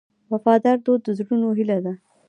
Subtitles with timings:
[0.31, 1.93] وفادار دوست د زړونو هیله ده.